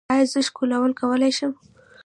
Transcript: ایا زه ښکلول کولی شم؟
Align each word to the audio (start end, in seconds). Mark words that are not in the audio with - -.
ایا 0.13 0.25
زه 0.31 0.39
ښکلول 0.47 0.91
کولی 1.01 1.31
شم؟ 1.37 1.51